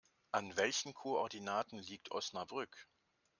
An 0.31 0.57
welchen 0.57 0.95
Koordinaten 0.95 1.77
liegt 1.77 2.09
Osnabrück? 2.09 2.87